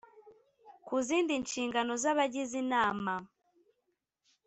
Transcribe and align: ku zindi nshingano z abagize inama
ku 0.85 0.95
zindi 1.07 1.33
nshingano 1.43 1.91
z 2.01 2.03
abagize 2.11 2.55
inama 2.63 3.13